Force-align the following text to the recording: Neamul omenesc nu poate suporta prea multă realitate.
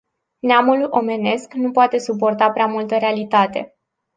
Neamul 0.39 0.87
omenesc 0.89 1.53
nu 1.53 1.71
poate 1.71 1.97
suporta 1.97 2.51
prea 2.51 2.65
multă 2.67 2.97
realitate. 2.97 3.77